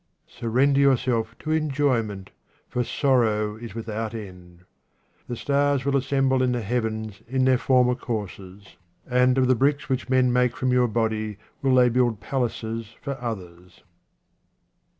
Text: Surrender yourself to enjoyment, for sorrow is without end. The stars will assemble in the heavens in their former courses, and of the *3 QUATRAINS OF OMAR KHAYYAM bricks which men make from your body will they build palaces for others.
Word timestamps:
Surrender 0.27 0.79
yourself 0.79 1.35
to 1.37 1.51
enjoyment, 1.51 2.31
for 2.67 2.83
sorrow 2.83 3.55
is 3.55 3.75
without 3.75 4.15
end. 4.15 4.63
The 5.27 5.35
stars 5.35 5.85
will 5.85 5.95
assemble 5.95 6.41
in 6.41 6.53
the 6.53 6.63
heavens 6.63 7.21
in 7.27 7.45
their 7.45 7.59
former 7.59 7.93
courses, 7.93 8.77
and 9.05 9.37
of 9.37 9.45
the 9.45 9.53
*3 9.53 9.59
QUATRAINS 9.59 9.59
OF 9.59 9.59
OMAR 9.59 9.59
KHAYYAM 9.59 9.59
bricks 9.59 9.89
which 9.89 10.09
men 10.09 10.33
make 10.33 10.57
from 10.57 10.71
your 10.71 10.87
body 10.87 11.37
will 11.61 11.75
they 11.75 11.89
build 11.89 12.19
palaces 12.19 12.95
for 12.99 13.15
others. 13.21 13.83